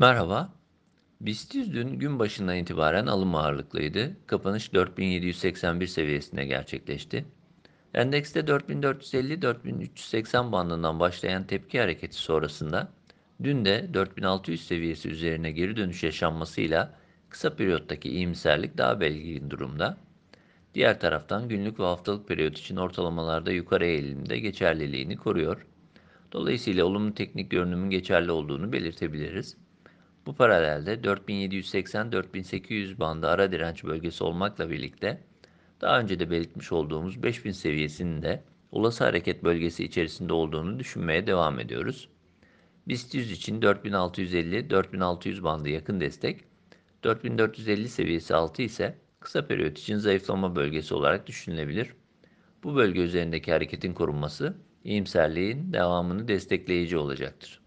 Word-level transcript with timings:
Merhaba. 0.00 0.52
BIST 1.20 1.54
100 1.54 1.72
dün 1.72 1.98
gün 1.98 2.18
başından 2.18 2.56
itibaren 2.56 3.06
alım 3.06 3.34
ağırlıklıydı. 3.34 4.16
Kapanış 4.26 4.74
4781 4.74 5.86
seviyesine 5.86 6.46
gerçekleşti. 6.46 7.24
Endekste 7.94 8.40
4450-4380 8.40 10.52
bandından 10.52 11.00
başlayan 11.00 11.46
tepki 11.46 11.80
hareketi 11.80 12.16
sonrasında 12.16 12.88
dün 13.42 13.64
de 13.64 13.90
4600 13.94 14.66
seviyesi 14.66 15.08
üzerine 15.08 15.50
geri 15.50 15.76
dönüş 15.76 16.02
yaşanmasıyla 16.02 16.94
kısa 17.28 17.56
periyottaki 17.56 18.08
iyimserlik 18.08 18.78
daha 18.78 19.00
belirgin 19.00 19.50
durumda. 19.50 19.96
Diğer 20.74 21.00
taraftan 21.00 21.48
günlük 21.48 21.80
ve 21.80 21.84
haftalık 21.84 22.28
periyot 22.28 22.58
için 22.58 22.76
ortalamalarda 22.76 23.52
yukarı 23.52 23.86
eğilimde 23.86 24.38
geçerliliğini 24.38 25.16
koruyor. 25.16 25.66
Dolayısıyla 26.32 26.84
olumlu 26.84 27.14
teknik 27.14 27.50
görünümün 27.50 27.90
geçerli 27.90 28.30
olduğunu 28.30 28.72
belirtebiliriz. 28.72 29.56
Bu 30.26 30.34
paralelde 30.34 30.94
4780-4800 30.94 32.98
bandı 32.98 33.28
ara 33.28 33.52
direnç 33.52 33.84
bölgesi 33.84 34.24
olmakla 34.24 34.70
birlikte 34.70 35.20
daha 35.80 36.00
önce 36.00 36.20
de 36.20 36.30
belirtmiş 36.30 36.72
olduğumuz 36.72 37.22
5000 37.22 37.50
seviyesinin 37.50 38.22
de 38.22 38.42
olası 38.72 39.04
hareket 39.04 39.44
bölgesi 39.44 39.84
içerisinde 39.84 40.32
olduğunu 40.32 40.78
düşünmeye 40.78 41.26
devam 41.26 41.60
ediyoruz. 41.60 42.08
BIST 42.88 43.14
100 43.14 43.32
için 43.32 43.60
4650-4600 43.60 45.42
bandı 45.42 45.68
yakın 45.68 46.00
destek, 46.00 46.44
4450 47.04 47.88
seviyesi 47.88 48.34
altı 48.34 48.62
ise 48.62 48.98
kısa 49.20 49.46
periyot 49.46 49.78
için 49.78 49.98
zayıflama 49.98 50.56
bölgesi 50.56 50.94
olarak 50.94 51.26
düşünülebilir. 51.26 51.92
Bu 52.64 52.76
bölge 52.76 53.00
üzerindeki 53.00 53.52
hareketin 53.52 53.94
korunması 53.94 54.54
iyimserliğin 54.84 55.72
devamını 55.72 56.28
destekleyici 56.28 56.98
olacaktır. 56.98 57.65